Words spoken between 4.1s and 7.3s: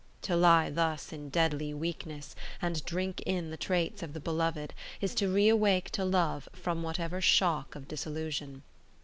the beloved, is to reawake to love from whatever